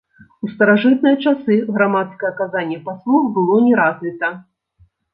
[0.45, 4.37] У старажытныя часы грамадскае аказанне паслуг было не развіта.